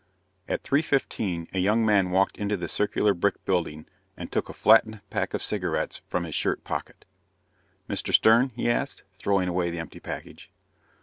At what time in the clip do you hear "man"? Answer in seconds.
1.85-2.09